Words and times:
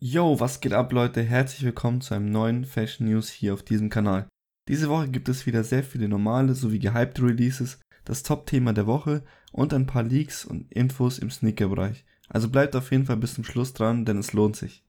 Yo, 0.00 0.38
was 0.38 0.60
geht 0.60 0.74
ab, 0.74 0.92
Leute? 0.92 1.24
Herzlich 1.24 1.64
willkommen 1.64 2.00
zu 2.00 2.14
einem 2.14 2.30
neuen 2.30 2.64
Fashion 2.64 3.08
News 3.08 3.30
hier 3.30 3.52
auf 3.52 3.64
diesem 3.64 3.90
Kanal. 3.90 4.28
Diese 4.68 4.88
Woche 4.88 5.08
gibt 5.08 5.28
es 5.28 5.44
wieder 5.44 5.64
sehr 5.64 5.82
viele 5.82 6.08
normale 6.08 6.54
sowie 6.54 6.78
gehypte 6.78 7.24
Releases, 7.24 7.80
das 8.04 8.22
Top-Thema 8.22 8.72
der 8.72 8.86
Woche 8.86 9.24
und 9.50 9.74
ein 9.74 9.86
paar 9.86 10.04
Leaks 10.04 10.44
und 10.44 10.70
Infos 10.70 11.18
im 11.18 11.32
Sneaker-Bereich. 11.32 12.04
Also 12.28 12.48
bleibt 12.48 12.76
auf 12.76 12.92
jeden 12.92 13.06
Fall 13.06 13.16
bis 13.16 13.34
zum 13.34 13.42
Schluss 13.42 13.72
dran, 13.72 14.04
denn 14.04 14.18
es 14.18 14.32
lohnt 14.32 14.54
sich. 14.54 14.84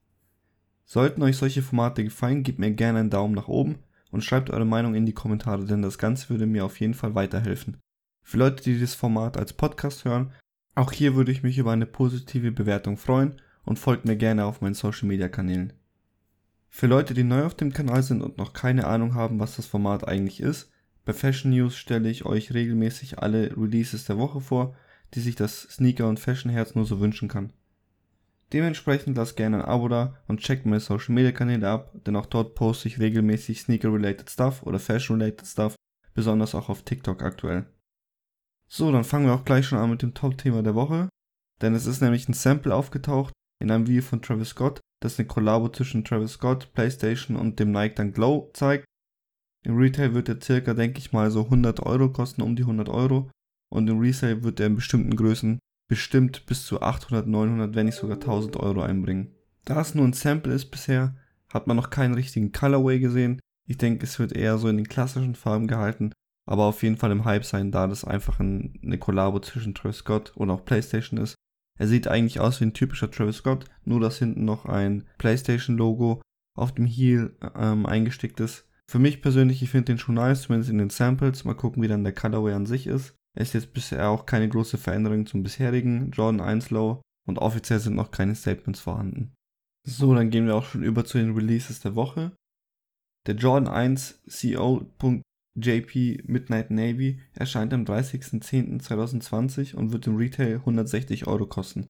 Sollten 0.85 1.23
euch 1.23 1.37
solche 1.37 1.63
Formate 1.63 2.03
gefallen, 2.03 2.43
gebt 2.43 2.59
mir 2.59 2.69
gerne 2.69 2.99
einen 2.99 3.09
Daumen 3.09 3.33
nach 3.33 3.47
oben 3.47 3.79
und 4.11 4.23
schreibt 4.23 4.51
eure 4.51 4.65
Meinung 4.65 4.93
in 4.93 5.07
die 5.07 5.13
Kommentare, 5.13 5.65
denn 5.65 5.81
das 5.81 5.97
Ganze 5.97 6.29
würde 6.29 6.45
mir 6.45 6.63
auf 6.63 6.79
jeden 6.79 6.93
Fall 6.93 7.15
weiterhelfen. 7.15 7.77
Für 8.23 8.37
Leute, 8.37 8.63
die 8.63 8.79
das 8.79 8.93
Format 8.93 9.37
als 9.37 9.53
Podcast 9.53 10.05
hören, 10.05 10.33
auch 10.75 10.91
hier 10.91 11.15
würde 11.15 11.31
ich 11.31 11.41
mich 11.41 11.57
über 11.57 11.71
eine 11.71 11.87
positive 11.87 12.51
Bewertung 12.51 12.95
freuen 12.95 13.41
und 13.65 13.79
folgt 13.79 14.05
mir 14.05 14.15
gerne 14.15 14.45
auf 14.45 14.61
meinen 14.61 14.73
Social 14.73 15.07
Media 15.07 15.29
Kanälen. 15.29 15.73
Für 16.69 16.87
Leute, 16.87 17.13
die 17.13 17.23
neu 17.23 17.45
auf 17.45 17.55
dem 17.55 17.73
Kanal 17.73 18.03
sind 18.03 18.21
und 18.21 18.37
noch 18.37 18.53
keine 18.53 18.87
Ahnung 18.87 19.15
haben, 19.15 19.39
was 19.39 19.55
das 19.55 19.65
Format 19.65 20.07
eigentlich 20.07 20.39
ist, 20.39 20.71
bei 21.05 21.13
Fashion 21.13 21.51
News 21.51 21.75
stelle 21.75 22.09
ich 22.09 22.25
euch 22.25 22.53
regelmäßig 22.53 23.19
alle 23.19 23.55
Releases 23.57 24.05
der 24.05 24.17
Woche 24.17 24.41
vor, 24.41 24.75
die 25.13 25.21
sich 25.21 25.35
das 25.35 25.63
Sneaker- 25.63 26.07
und 26.07 26.19
Fashion-Herz 26.19 26.75
nur 26.75 26.85
so 26.85 26.99
wünschen 26.99 27.27
kann. 27.27 27.51
Dementsprechend 28.53 29.17
lasst 29.17 29.35
gerne 29.35 29.57
ein 29.57 29.69
Abo 29.69 29.87
da 29.87 30.17
und 30.27 30.39
checkt 30.39 30.65
meine 30.65 30.79
Social 30.79 31.13
Media 31.13 31.31
Kanäle 31.31 31.67
ab, 31.67 31.91
denn 32.05 32.15
auch 32.15 32.25
dort 32.25 32.55
poste 32.55 32.87
ich 32.87 32.99
regelmäßig 32.99 33.61
Sneaker-related 33.61 34.29
Stuff 34.29 34.63
oder 34.63 34.79
Fashion-related 34.79 35.47
Stuff, 35.47 35.75
besonders 36.13 36.55
auch 36.55 36.69
auf 36.69 36.83
TikTok 36.83 37.21
aktuell. 37.21 37.65
So, 38.67 38.91
dann 38.91 39.03
fangen 39.03 39.25
wir 39.25 39.33
auch 39.33 39.45
gleich 39.45 39.65
schon 39.65 39.79
an 39.79 39.89
mit 39.89 40.01
dem 40.01 40.13
Top-Thema 40.13 40.63
der 40.63 40.75
Woche, 40.75 41.09
denn 41.61 41.73
es 41.73 41.85
ist 41.85 42.01
nämlich 42.01 42.27
ein 42.29 42.33
Sample 42.33 42.73
aufgetaucht, 42.73 43.33
in 43.59 43.71
einem 43.71 43.87
Video 43.87 44.01
von 44.01 44.21
Travis 44.21 44.49
Scott, 44.49 44.79
das 45.01 45.19
eine 45.19 45.27
Kollabo 45.27 45.69
zwischen 45.69 46.03
Travis 46.03 46.33
Scott, 46.33 46.71
PlayStation 46.73 47.35
und 47.35 47.59
dem 47.59 47.71
Nike 47.71 47.95
Dunk 47.95 48.15
Glow 48.15 48.49
zeigt. 48.53 48.85
Im 49.65 49.77
Retail 49.77 50.13
wird 50.13 50.29
er 50.29 50.41
circa, 50.41 50.73
denke 50.73 50.99
ich 50.99 51.11
mal, 51.11 51.29
so 51.31 51.43
100 51.43 51.81
Euro 51.81 52.09
kosten, 52.09 52.41
um 52.41 52.55
die 52.55 52.63
100 52.63 52.87
Euro. 52.89 53.29
Und 53.69 53.89
im 53.89 53.99
Resale 53.99 54.43
wird 54.43 54.59
er 54.59 54.67
in 54.67 54.75
bestimmten 54.75 55.15
Größen 55.15 55.59
bestimmt 55.89 56.45
bis 56.45 56.65
zu 56.65 56.81
800, 56.81 57.27
900, 57.27 57.75
wenn 57.75 57.87
nicht 57.87 57.95
sogar 57.95 58.17
1000 58.17 58.57
Euro 58.57 58.81
einbringen. 58.81 59.35
Da 59.65 59.81
es 59.81 59.95
nur 59.95 60.05
ein 60.05 60.13
Sample 60.13 60.53
ist 60.53 60.71
bisher, 60.71 61.15
hat 61.51 61.67
man 61.67 61.75
noch 61.75 61.89
keinen 61.89 62.13
richtigen 62.13 62.51
Colorway 62.51 62.99
gesehen. 62.99 63.39
Ich 63.67 63.77
denke, 63.77 64.05
es 64.05 64.17
wird 64.19 64.31
eher 64.31 64.57
so 64.57 64.69
in 64.69 64.77
den 64.77 64.87
klassischen 64.87 65.35
Farben 65.35 65.67
gehalten, 65.67 66.13
aber 66.45 66.63
auf 66.63 66.81
jeden 66.83 66.97
Fall 66.97 67.11
im 67.11 67.25
Hype 67.25 67.45
sein, 67.45 67.71
da 67.71 67.87
das 67.87 68.05
einfach 68.05 68.39
ein, 68.39 68.79
eine 68.81 68.97
Kollabo 68.97 69.39
zwischen 69.39 69.75
Travis 69.75 69.97
Scott 69.97 70.31
und 70.35 70.49
auch 70.49 70.63
PlayStation 70.63 71.19
ist. 71.19 71.35
Er 71.79 71.87
sieht 71.87 72.07
eigentlich 72.07 72.39
aus 72.39 72.59
wie 72.59 72.65
ein 72.65 72.73
typischer 72.73 73.09
Travis 73.09 73.37
Scott, 73.37 73.65
nur 73.85 73.99
dass 73.99 74.19
hinten 74.19 74.45
noch 74.45 74.65
ein 74.65 75.05
PlayStation-Logo 75.17 76.21
auf 76.57 76.73
dem 76.73 76.85
Heel 76.85 77.35
ähm, 77.55 77.85
eingestickt 77.85 78.39
ist. 78.41 78.65
Für 78.91 78.99
mich 78.99 79.21
persönlich, 79.21 79.63
ich 79.63 79.69
finde 79.69 79.85
den 79.85 79.97
Schuh 79.97 80.11
nice, 80.11 80.43
zumindest 80.43 80.69
in 80.69 80.77
den 80.77 80.89
Samples. 80.89 81.45
Mal 81.45 81.55
gucken, 81.55 81.81
wie 81.81 81.87
dann 81.87 82.03
der 82.03 82.13
Colorway 82.13 82.53
an 82.53 82.65
sich 82.65 82.85
ist. 82.85 83.15
Er 83.37 83.43
ist 83.43 83.53
jetzt 83.53 83.73
bisher 83.73 84.09
auch 84.09 84.25
keine 84.25 84.49
große 84.49 84.77
Veränderung 84.77 85.25
zum 85.25 85.43
bisherigen 85.43 86.11
Jordan 86.11 86.41
1 86.41 86.71
Low 86.71 87.01
und 87.27 87.37
offiziell 87.37 87.79
sind 87.79 87.95
noch 87.95 88.11
keine 88.11 88.35
Statements 88.35 88.81
vorhanden. 88.81 89.33
So, 89.87 90.13
dann 90.13 90.29
gehen 90.29 90.47
wir 90.47 90.55
auch 90.55 90.65
schon 90.65 90.83
über 90.83 91.05
zu 91.05 91.17
den 91.17 91.33
Releases 91.33 91.79
der 91.79 91.95
Woche. 91.95 92.31
Der 93.27 93.35
Jordan 93.35 93.71
1 93.71 94.21
CO. 94.27 94.85
JP 95.61 96.23
Midnight 96.25 96.71
Navy 96.71 97.19
erscheint 97.33 97.73
am 97.73 97.83
30.10.2020 97.83 99.75
und 99.75 99.91
wird 99.91 100.07
im 100.07 100.15
Retail 100.15 100.55
160 100.55 101.27
Euro 101.27 101.45
kosten. 101.45 101.87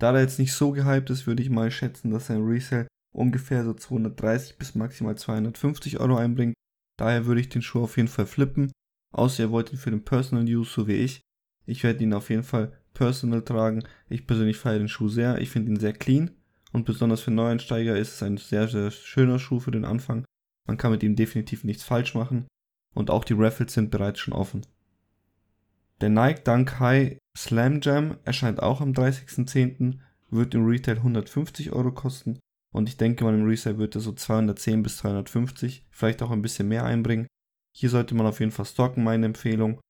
Da 0.00 0.12
er 0.12 0.20
jetzt 0.20 0.38
nicht 0.38 0.52
so 0.52 0.72
gehypt 0.72 1.10
ist, 1.10 1.26
würde 1.26 1.42
ich 1.42 1.50
mal 1.50 1.70
schätzen, 1.70 2.10
dass 2.10 2.30
er 2.30 2.36
im 2.36 2.86
ungefähr 3.12 3.64
so 3.64 3.74
230 3.74 4.58
bis 4.58 4.74
maximal 4.74 5.16
250 5.16 6.00
Euro 6.00 6.16
einbringt. 6.16 6.54
Daher 6.98 7.26
würde 7.26 7.40
ich 7.40 7.48
den 7.48 7.62
Schuh 7.62 7.82
auf 7.82 7.96
jeden 7.96 8.08
Fall 8.08 8.26
flippen, 8.26 8.72
außer 9.12 9.44
ihr 9.44 9.50
wollt 9.50 9.72
ihn 9.72 9.78
für 9.78 9.90
den 9.90 10.04
Personal 10.04 10.44
Use, 10.44 10.70
so 10.70 10.86
wie 10.86 10.94
ich. 10.94 11.20
Ich 11.66 11.82
werde 11.82 12.02
ihn 12.02 12.12
auf 12.12 12.30
jeden 12.30 12.42
Fall 12.42 12.72
personal 12.92 13.42
tragen. 13.42 13.84
Ich 14.08 14.26
persönlich 14.26 14.58
feiere 14.58 14.78
den 14.78 14.88
Schuh 14.88 15.08
sehr. 15.08 15.40
Ich 15.40 15.50
finde 15.50 15.72
ihn 15.72 15.80
sehr 15.80 15.92
clean 15.92 16.30
und 16.72 16.84
besonders 16.84 17.20
für 17.20 17.30
Neueinsteiger 17.30 17.96
ist 17.96 18.14
es 18.14 18.22
ein 18.22 18.36
sehr, 18.36 18.68
sehr 18.68 18.90
schöner 18.90 19.38
Schuh 19.38 19.60
für 19.60 19.70
den 19.70 19.84
Anfang. 19.84 20.24
Man 20.66 20.76
kann 20.76 20.92
mit 20.92 21.02
ihm 21.02 21.16
definitiv 21.16 21.64
nichts 21.64 21.84
falsch 21.84 22.14
machen 22.14 22.46
und 22.94 23.10
auch 23.10 23.24
die 23.24 23.34
Raffles 23.34 23.74
sind 23.74 23.90
bereits 23.90 24.20
schon 24.20 24.34
offen. 24.34 24.66
Der 26.00 26.08
Nike 26.08 26.42
Dunk 26.44 26.80
High 26.80 27.18
Slam 27.36 27.80
Jam 27.82 28.16
erscheint 28.24 28.62
auch 28.62 28.80
am 28.80 28.92
30.10., 28.92 29.98
wird 30.30 30.54
im 30.54 30.66
Retail 30.66 30.96
150 30.96 31.72
Euro 31.72 31.92
kosten 31.92 32.38
und 32.74 32.88
ich 32.88 32.96
denke 32.96 33.22
mal 33.22 33.34
im 33.34 33.46
Resale 33.46 33.78
wird 33.78 33.94
er 33.94 34.00
so 34.00 34.12
210 34.12 34.82
bis 34.82 34.96
250, 34.98 35.86
vielleicht 35.90 36.22
auch 36.22 36.32
ein 36.32 36.42
bisschen 36.42 36.66
mehr 36.68 36.84
einbringen. 36.84 37.28
Hier 37.72 37.88
sollte 37.88 38.16
man 38.16 38.26
auf 38.26 38.40
jeden 38.40 38.50
Fall 38.50 38.66
stocken, 38.66 39.04
meine 39.04 39.26
Empfehlung. 39.26 39.80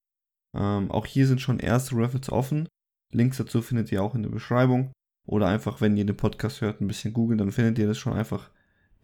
Ähm, 0.55 0.91
auch 0.91 1.07
hier 1.07 1.27
sind 1.27 1.41
schon 1.41 1.59
erste 1.59 1.97
Raffles 1.97 2.31
offen. 2.31 2.69
Links 3.11 3.39
dazu 3.39 3.63
findet 3.63 3.91
ihr 3.91 4.03
auch 4.03 4.15
in 4.15 4.23
der 4.23 4.31
Beschreibung. 4.31 4.93
Oder 5.27 5.47
einfach, 5.47 5.81
wenn 5.81 5.97
ihr 5.97 6.05
den 6.05 6.17
Podcast 6.17 6.61
hört, 6.61 6.83
ein 6.83 6.87
bisschen 6.87 7.15
googeln, 7.15 7.39
dann 7.39 7.53
findet 7.53 7.79
ihr 7.79 7.87
das 7.87 7.97
schon 7.97 8.13
einfach 8.13 8.51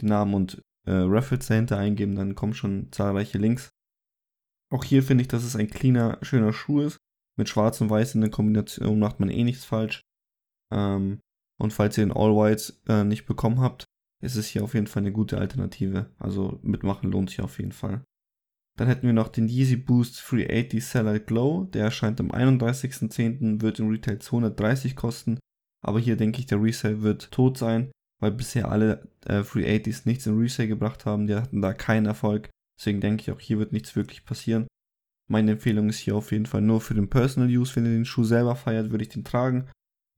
die 0.02 0.06
Namen 0.06 0.34
und 0.34 0.60
äh, 0.86 0.92
Raffles 0.92 1.46
dahinter 1.46 1.78
eingeben, 1.78 2.16
dann 2.16 2.34
kommen 2.34 2.52
schon 2.52 2.88
zahlreiche 2.92 3.38
Links. 3.38 3.70
Auch 4.72 4.84
hier 4.84 5.02
finde 5.02 5.22
ich, 5.22 5.28
dass 5.28 5.44
es 5.44 5.56
ein 5.56 5.68
cleaner, 5.68 6.18
schöner 6.22 6.52
Schuh 6.52 6.80
ist. 6.80 6.98
Mit 7.36 7.48
schwarz 7.48 7.80
und 7.80 7.90
weiß 7.90 8.14
in 8.14 8.20
der 8.20 8.30
Kombination 8.30 8.98
macht 8.98 9.20
man 9.20 9.30
eh 9.30 9.44
nichts 9.44 9.64
falsch. 9.64 10.02
Ähm, 10.72 11.20
und 11.58 11.72
falls 11.72 11.98
ihr 11.98 12.04
den 12.04 12.12
All 12.12 12.34
White 12.34 12.74
äh, 12.88 13.04
nicht 13.04 13.26
bekommen 13.26 13.60
habt, 13.60 13.84
ist 14.22 14.36
es 14.36 14.46
hier 14.46 14.62
auf 14.62 14.74
jeden 14.74 14.86
Fall 14.86 15.02
eine 15.02 15.12
gute 15.12 15.38
Alternative. 15.38 16.10
Also 16.18 16.58
mitmachen 16.62 17.10
lohnt 17.10 17.30
sich 17.30 17.40
auf 17.40 17.58
jeden 17.58 17.72
Fall. 17.72 18.04
Dann 18.78 18.88
hätten 18.88 19.06
wir 19.06 19.12
noch 19.12 19.28
den 19.28 19.48
Yeezy 19.48 19.76
Boost 19.76 20.22
380 20.30 20.82
Cellular 20.82 21.18
Glow. 21.18 21.64
Der 21.64 21.84
erscheint 21.84 22.20
am 22.20 22.30
31.10., 22.30 23.60
wird 23.60 23.78
im 23.78 23.90
Retail 23.90 24.18
230 24.18 24.96
kosten. 24.96 25.38
Aber 25.82 25.98
hier 25.98 26.16
denke 26.16 26.38
ich, 26.38 26.46
der 26.46 26.62
Resale 26.62 27.02
wird 27.02 27.30
tot 27.30 27.58
sein, 27.58 27.90
weil 28.20 28.32
bisher 28.32 28.70
alle 28.70 29.08
äh, 29.26 29.40
380s 29.40 30.02
nichts 30.04 30.26
in 30.26 30.38
Resale 30.38 30.68
gebracht 30.68 31.06
haben. 31.06 31.26
Die 31.26 31.34
hatten 31.34 31.62
da 31.62 31.72
keinen 31.72 32.06
Erfolg. 32.06 32.50
Deswegen 32.80 33.02
denke 33.02 33.22
ich 33.22 33.30
auch, 33.30 33.40
hier 33.40 33.58
wird 33.58 33.72
nichts 33.72 33.94
wirklich 33.94 34.24
passieren. 34.24 34.66
Meine 35.30 35.52
Empfehlung 35.52 35.90
ist 35.90 35.98
hier 35.98 36.16
auf 36.16 36.32
jeden 36.32 36.46
Fall 36.46 36.62
nur 36.62 36.80
für 36.80 36.94
den 36.94 37.10
Personal 37.10 37.50
Use. 37.50 37.76
Wenn 37.76 37.84
ihr 37.84 37.92
den 37.92 38.06
Schuh 38.06 38.24
selber 38.24 38.56
feiert, 38.56 38.90
würde 38.90 39.04
ich 39.04 39.10
den 39.10 39.22
tragen. 39.22 39.68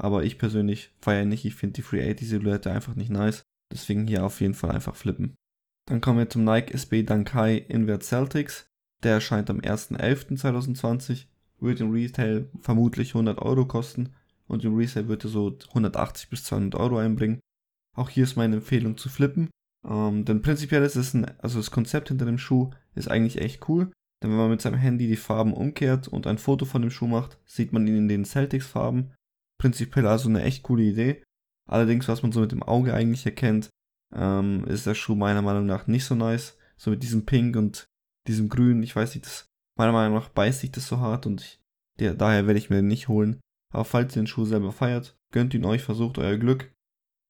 Aber 0.01 0.23
ich 0.23 0.39
persönlich 0.39 0.93
feiere 1.01 1.25
nicht. 1.25 1.45
Ich 1.45 1.57
finde 1.57 1.75
die 1.75 1.83
380 1.83 2.29
Silhouette 2.29 2.71
einfach 2.71 2.95
nicht 2.95 3.11
nice. 3.11 3.43
Deswegen 3.73 4.07
hier 4.07 4.25
auf 4.25 4.41
jeden 4.41 4.55
Fall 4.55 4.71
einfach 4.71 4.95
flippen. 4.95 5.35
Dann 5.89 6.01
kommen 6.01 6.19
wir 6.19 6.31
zum 6.31 6.45
Nike 6.45 6.73
SB 6.73 7.03
Dankai 7.03 7.57
Invert 7.57 8.05
Celtics. 8.05 8.67
Der 9.03 9.15
erscheint 9.15 9.51
am 9.51 9.59
1.11.2020. 9.59 11.27
Wird 11.59 11.81
im 11.81 11.91
Retail 11.91 12.49
vermutlich 12.61 13.11
100 13.11 13.41
Euro 13.41 13.67
kosten. 13.67 14.15
Und 14.47 14.65
im 14.65 14.77
Resale 14.77 15.09
wird 15.09 15.25
er 15.25 15.31
so 15.31 15.59
180 15.69 16.31
bis 16.31 16.45
200 16.45 16.81
Euro 16.81 16.99
einbringen. 16.99 17.41
Auch 17.97 18.09
hier 18.09 18.23
ist 18.23 18.37
meine 18.37 18.57
Empfehlung 18.57 18.97
zu 18.97 19.09
flippen. 19.09 19.51
Ähm, 19.89 20.25
denn 20.25 20.43
prinzipiell 20.43 20.83
ist 20.83 20.97
es 20.97 21.15
ein, 21.15 21.27
also 21.39 21.59
das 21.59 21.71
Konzept 21.71 22.09
hinter 22.09 22.25
dem 22.25 22.39
Schuh 22.39 22.71
ist 22.95 23.09
eigentlich 23.09 23.39
echt 23.39 23.69
cool. 23.69 23.91
Denn 24.23 24.31
wenn 24.31 24.39
man 24.39 24.51
mit 24.51 24.61
seinem 24.61 24.79
Handy 24.79 25.09
die 25.09 25.17
Farben 25.17 25.53
umkehrt 25.53 26.07
und 26.07 26.27
ein 26.27 26.39
Foto 26.39 26.65
von 26.65 26.83
dem 26.83 26.93
Schuh 26.93 27.09
macht, 27.09 27.39
sieht 27.45 27.73
man 27.73 27.87
ihn 27.87 27.97
in 27.97 28.09
den 28.09 28.25
Celtics-Farben. 28.25 29.13
Prinzipiell 29.59 30.07
also 30.07 30.29
eine 30.29 30.43
echt 30.43 30.63
coole 30.63 30.85
Idee. 30.85 31.25
Allerdings, 31.69 32.07
was 32.09 32.23
man 32.23 32.33
so 32.33 32.41
mit 32.41 32.53
dem 32.53 32.63
Auge 32.63 32.95
eigentlich 32.95 33.27
erkennt, 33.27 33.71
ähm, 34.15 34.65
ist 34.67 34.87
der 34.87 34.95
Schuh 34.95 35.17
meiner 35.17 35.43
Meinung 35.43 35.67
nach 35.67 35.87
nicht 35.89 36.05
so 36.05 36.15
nice. 36.15 36.57
So 36.77 36.91
mit 36.91 37.03
diesem 37.03 37.27
Pink 37.27 37.57
und 37.57 37.87
diesem 38.29 38.49
Grün, 38.49 38.83
ich 38.83 38.95
weiß 38.95 39.15
nicht, 39.15 39.27
das, 39.27 39.47
meiner 39.77 39.93
Meinung 39.93 40.15
nach 40.15 40.29
beißt 40.29 40.61
sich 40.61 40.71
das 40.71 40.87
so 40.87 41.01
hart 41.01 41.27
und 41.27 41.41
ich, 41.41 41.61
der, 41.99 42.15
daher 42.15 42.47
werde 42.47 42.59
ich 42.59 42.71
mir 42.71 42.77
den 42.77 42.89
nicht 42.89 43.09
holen. 43.09 43.41
Aber 43.73 43.85
falls 43.85 44.15
ihr 44.15 44.23
den 44.23 44.27
Schuh 44.27 44.45
selber 44.45 44.71
feiert, 44.71 45.17
gönnt 45.33 45.55
ihn 45.55 45.65
euch, 45.65 45.83
versucht 45.83 46.19
euer 46.19 46.37
Glück. 46.37 46.73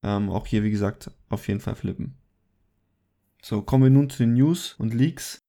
Ähm, 0.05 0.31
auch 0.31 0.47
hier, 0.47 0.63
wie 0.63 0.71
gesagt, 0.71 1.11
auf 1.29 1.49
jeden 1.49 1.61
Fall 1.61 1.77
flippen. 1.77 2.19
So, 3.45 3.61
kommen 3.61 3.85
wir 3.85 3.91
nun 3.91 4.09
zu 4.09 4.19
den 4.19 4.35
News 4.35 4.75
und 4.79 4.95
Leaks 4.95 5.41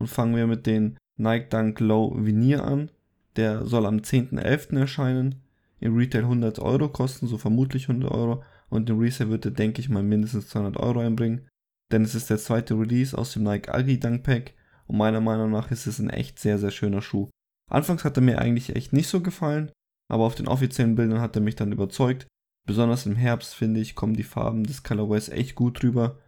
und 0.00 0.06
fangen 0.06 0.34
wir 0.34 0.46
mit 0.46 0.66
den 0.66 0.96
Nike 1.16 1.50
Dunk 1.50 1.80
Low 1.80 2.14
Veneer 2.16 2.64
an. 2.64 2.90
Der 3.36 3.66
soll 3.66 3.84
am 3.84 3.98
10.11. 3.98 4.78
erscheinen. 4.78 5.42
Im 5.78 5.96
Retail 5.96 6.22
100 6.22 6.60
Euro 6.60 6.88
kosten, 6.88 7.26
so 7.26 7.36
vermutlich 7.36 7.88
100 7.88 8.10
Euro. 8.10 8.42
Und 8.70 8.88
im 8.88 8.98
Resale 8.98 9.30
wird 9.30 9.44
er, 9.44 9.50
denke 9.50 9.80
ich 9.80 9.90
mal, 9.90 10.02
mindestens 10.02 10.48
200 10.48 10.78
Euro 10.78 11.00
einbringen. 11.00 11.46
Denn 11.90 12.02
es 12.02 12.14
ist 12.14 12.30
der 12.30 12.38
zweite 12.38 12.78
Release 12.78 13.16
aus 13.16 13.34
dem 13.34 13.42
Nike 13.42 13.70
Ugly 13.70 14.00
Dunk 14.00 14.22
Pack. 14.22 14.54
Und 14.86 14.96
meiner 14.96 15.20
Meinung 15.20 15.50
nach 15.50 15.70
ist 15.70 15.86
es 15.86 15.98
ein 15.98 16.08
echt 16.08 16.38
sehr, 16.38 16.58
sehr 16.58 16.70
schöner 16.70 17.02
Schuh. 17.02 17.28
Anfangs 17.70 18.04
hat 18.04 18.16
er 18.16 18.22
mir 18.22 18.38
eigentlich 18.38 18.74
echt 18.74 18.94
nicht 18.94 19.08
so 19.08 19.20
gefallen. 19.20 19.70
Aber 20.08 20.24
auf 20.24 20.34
den 20.34 20.48
offiziellen 20.48 20.94
Bildern 20.94 21.20
hat 21.20 21.36
er 21.36 21.42
mich 21.42 21.56
dann 21.56 21.72
überzeugt. 21.72 22.26
Besonders 22.66 23.04
im 23.04 23.16
Herbst, 23.16 23.54
finde 23.54 23.80
ich, 23.80 23.94
kommen 23.94 24.14
die 24.14 24.22
Farben 24.22 24.64
des 24.64 24.82
Colorways 24.82 25.28
echt 25.28 25.54
gut 25.54 25.82
rüber. 25.82 26.18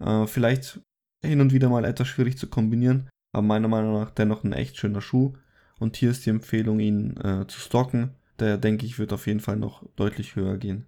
Äh, 0.00 0.26
vielleicht 0.26 0.80
hin 1.22 1.40
und 1.40 1.52
wieder 1.52 1.68
mal 1.68 1.84
etwas 1.84 2.08
schwierig 2.08 2.38
zu 2.38 2.48
kombinieren, 2.48 3.08
aber 3.32 3.46
meiner 3.46 3.68
Meinung 3.68 3.94
nach 3.94 4.10
dennoch 4.10 4.44
ein 4.44 4.52
echt 4.52 4.76
schöner 4.76 5.00
Schuh. 5.00 5.34
Und 5.78 5.96
hier 5.96 6.10
ist 6.10 6.26
die 6.26 6.30
Empfehlung, 6.30 6.80
ihn 6.80 7.16
äh, 7.18 7.46
zu 7.46 7.60
stocken. 7.60 8.14
Der 8.38 8.58
denke 8.58 8.86
ich 8.86 8.98
wird 8.98 9.12
auf 9.12 9.26
jeden 9.26 9.40
Fall 9.40 9.56
noch 9.56 9.84
deutlich 9.96 10.36
höher 10.36 10.56
gehen. 10.56 10.86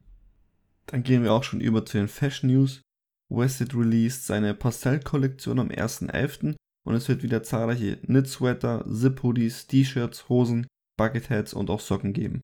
Dann 0.86 1.02
gehen 1.02 1.22
wir 1.22 1.32
auch 1.32 1.44
schon 1.44 1.60
über 1.60 1.84
zu 1.84 1.98
den 1.98 2.08
Fashion 2.08 2.50
News. 2.50 2.82
Wested 3.30 3.74
released 3.74 4.26
seine 4.26 4.54
Pastell-Kollektion 4.54 5.58
am 5.58 5.68
1.11. 5.68 6.54
und 6.84 6.94
es 6.94 7.08
wird 7.08 7.22
wieder 7.22 7.42
zahlreiche 7.42 7.96
Knit-Sweater, 7.96 8.84
Zip-Hoodies, 8.84 9.66
T-Shirts, 9.68 10.28
Hosen, 10.28 10.66
Bucketheads 10.98 11.54
und 11.54 11.70
auch 11.70 11.80
Socken 11.80 12.12
geben. 12.12 12.42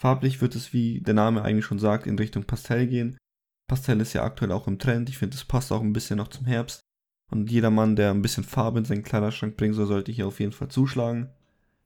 Farblich 0.00 0.40
wird 0.40 0.54
es, 0.54 0.72
wie 0.72 1.00
der 1.00 1.14
Name 1.14 1.42
eigentlich 1.42 1.64
schon 1.64 1.78
sagt, 1.78 2.06
in 2.06 2.18
Richtung 2.18 2.44
Pastell 2.44 2.86
gehen. 2.86 3.16
Pastell 3.68 4.00
ist 4.00 4.14
ja 4.14 4.24
aktuell 4.24 4.52
auch 4.52 4.66
im 4.66 4.78
Trend. 4.78 5.08
Ich 5.08 5.18
finde, 5.18 5.36
es 5.36 5.44
passt 5.44 5.70
auch 5.72 5.82
ein 5.82 5.92
bisschen 5.92 6.16
noch 6.16 6.28
zum 6.28 6.46
Herbst. 6.46 6.80
Und 7.30 7.50
jeder 7.50 7.70
Mann, 7.70 7.96
der 7.96 8.10
ein 8.10 8.22
bisschen 8.22 8.44
Farbe 8.44 8.78
in 8.78 8.86
seinen 8.86 9.02
Kleiderschrank 9.02 9.56
bringen 9.56 9.74
soll, 9.74 9.86
sollte 9.86 10.10
hier 10.10 10.26
auf 10.26 10.40
jeden 10.40 10.52
Fall 10.52 10.68
zuschlagen. 10.68 11.30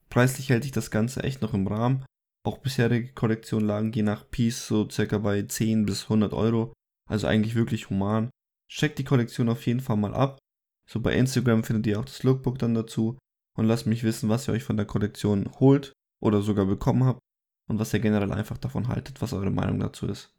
Preislich 0.09 0.49
hält 0.51 0.63
sich 0.63 0.73
das 0.73 0.91
Ganze 0.91 1.25
echt 1.25 1.43
noch 1.43 1.55
im 1.55 1.67
Rahmen. 1.67 2.05
Auch 2.45 2.59
bisherige 2.59 3.13
Kollektionen 3.13 3.67
lagen 3.67 3.93
je 3.93 4.03
nach 4.03 4.31
Piece 4.31 4.67
so 4.67 4.89
circa 4.89 5.19
bei 5.19 5.43
10 5.43 5.85
bis 5.85 6.05
100 6.05 6.33
Euro. 6.33 6.73
Also 7.11 7.27
eigentlich 7.27 7.57
wirklich 7.57 7.91
human. 7.91 8.31
Checkt 8.71 8.99
die 8.99 9.05
Kollektion 9.05 9.49
auf 9.49 9.67
jeden 9.67 9.81
Fall 9.81 9.97
mal 9.97 10.15
ab. 10.15 10.39
So 10.89 11.01
bei 11.01 11.15
Instagram 11.15 11.65
findet 11.65 11.87
ihr 11.89 11.99
auch 11.99 12.05
das 12.05 12.23
Lookbook 12.23 12.59
dann 12.59 12.75
dazu. 12.75 13.19
Und 13.59 13.67
lasst 13.67 13.87
mich 13.87 14.05
wissen, 14.05 14.29
was 14.29 14.49
ihr 14.49 14.55
euch 14.55 14.65
von 14.65 14.77
der 14.77 14.87
Kollektion 14.87 15.51
holt 15.59 15.93
oder 16.23 16.43
sogar 16.43 16.67
bekommen 16.67 17.05
habt 17.05 17.21
und 17.69 17.79
was 17.79 17.93
ihr 17.93 18.01
generell 18.01 18.33
einfach 18.33 18.59
davon 18.59 18.89
haltet, 18.89 19.21
was 19.21 19.33
eure 19.33 19.51
Meinung 19.51 19.81
dazu 19.81 20.07
ist. 20.07 20.33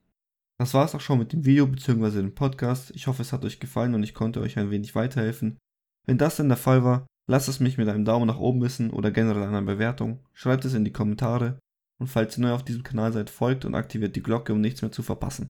Das 0.63 0.73
war 0.73 0.85
es 0.85 0.95
auch 0.95 1.01
schon 1.01 1.19
mit 1.19 1.33
dem 1.33 1.43
Video 1.43 1.67
bzw. 1.67 2.21
dem 2.21 2.35
Podcast. 2.35 2.91
Ich 2.95 3.07
hoffe, 3.07 3.21
es 3.21 3.33
hat 3.33 3.43
euch 3.43 3.59
gefallen 3.59 3.95
und 3.95 4.03
ich 4.03 4.13
konnte 4.13 4.39
euch 4.39 4.57
ein 4.57 4.71
wenig 4.71 4.95
weiterhelfen. 4.95 5.57
Wenn 6.05 6.17
das 6.17 6.37
denn 6.37 6.47
der 6.47 6.57
Fall 6.57 6.85
war, 6.85 7.05
lasst 7.27 7.49
es 7.49 7.59
mich 7.59 7.77
mit 7.77 7.89
einem 7.89 8.05
Daumen 8.05 8.27
nach 8.27 8.39
oben 8.39 8.61
wissen 8.61 8.89
oder 8.89 9.11
generell 9.11 9.43
einer 9.43 9.61
Bewertung. 9.61 10.25
Schreibt 10.31 10.63
es 10.63 10.73
in 10.73 10.85
die 10.85 10.93
Kommentare 10.93 11.59
und 11.99 12.07
falls 12.07 12.37
ihr 12.37 12.43
neu 12.43 12.53
auf 12.53 12.63
diesem 12.63 12.81
Kanal 12.81 13.11
seid, 13.11 13.29
folgt 13.29 13.65
und 13.65 13.75
aktiviert 13.75 14.15
die 14.15 14.23
Glocke, 14.23 14.53
um 14.53 14.61
nichts 14.61 14.81
mehr 14.81 14.93
zu 14.93 15.03
verpassen. 15.03 15.47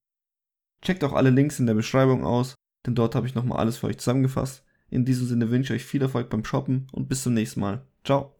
Checkt 0.82 1.04
auch 1.04 1.14
alle 1.14 1.30
Links 1.30 1.60
in 1.60 1.68
der 1.68 1.76
Beschreibung 1.76 2.26
aus, 2.26 2.56
denn 2.88 2.96
dort 2.96 3.14
habe 3.14 3.28
ich 3.28 3.36
nochmal 3.36 3.60
alles 3.60 3.78
für 3.78 3.86
euch 3.86 4.00
zusammengefasst. 4.00 4.64
In 4.90 5.06
diesem 5.06 5.28
Sinne 5.28 5.52
wünsche 5.52 5.76
ich 5.76 5.82
euch 5.84 5.88
viel 5.88 6.02
Erfolg 6.02 6.32
beim 6.32 6.44
Shoppen 6.44 6.88
und 6.92 7.08
bis 7.08 7.22
zum 7.22 7.36
nächsten 7.36 7.60
Mal. 7.60 7.86
Ciao. 8.04 8.33